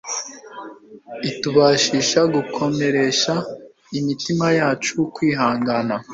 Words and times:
itubashisha 1.29 2.19
gukomeresha 2.33 3.33
imitima 3.99 4.47
yacu 4.59 4.95
kwihangana. 5.13 5.95